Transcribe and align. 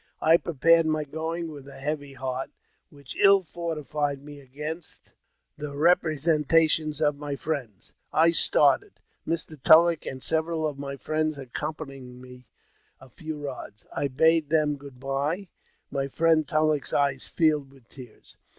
I 0.19 0.37
prepared 0.37 0.87
aay 0.87 1.11
going 1.11 1.51
with 1.51 1.67
a 1.67 1.79
heavy 1.79 2.13
heart, 2.13 2.49
which 2.89 3.15
ill 3.17 3.43
fortified 3.43 4.23
me 4.23 4.39
against 4.39 5.11
the 5.59 5.77
representations 5.77 7.03
of 7.03 7.19
my 7.19 7.35
friends. 7.35 7.93
I 8.11 8.31
started, 8.31 8.99
Mr. 9.27 9.61
Tulleck 9.61 10.07
and 10.07 10.23
several 10.23 10.65
of 10.67 10.79
my 10.79 10.97
friends 10.97 11.37
accompanying 11.37 12.19
me 12.19 12.47
a 12.99 13.09
few 13.09 13.37
rods. 13.45 13.85
I 13.95 14.07
bade 14.07 14.49
ihem 14.49 14.75
good 14.79 14.99
bye: 14.99 15.49
my 15.91 16.07
friend 16.07 16.47
TuUeck's 16.47 16.93
eyes 16.93 17.27
filled 17.27 17.71
with 17.71 17.87
tears. 17.87 18.37